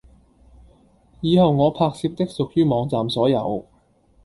[1.21, 3.67] 以後我拍攝的屬於網站所有